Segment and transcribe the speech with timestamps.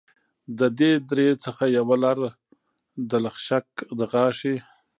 [0.59, 2.29] د دې درې څخه یوه لاره
[3.11, 3.67] دلخشک
[3.99, 4.55] دغاښي